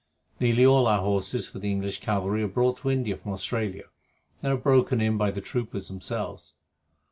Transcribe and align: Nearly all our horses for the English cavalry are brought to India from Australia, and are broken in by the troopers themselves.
Nearly 0.39 0.65
all 0.65 0.87
our 0.87 0.99
horses 1.01 1.47
for 1.47 1.59
the 1.59 1.69
English 1.69 1.99
cavalry 1.99 2.41
are 2.41 2.47
brought 2.47 2.77
to 2.77 2.89
India 2.89 3.15
from 3.15 3.33
Australia, 3.33 3.83
and 4.41 4.51
are 4.51 4.57
broken 4.57 4.99
in 4.99 5.15
by 5.15 5.29
the 5.29 5.41
troopers 5.41 5.89
themselves. 5.89 6.55